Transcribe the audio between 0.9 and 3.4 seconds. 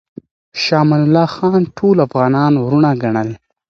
الله خان ټول افغانان وروڼه ګڼل.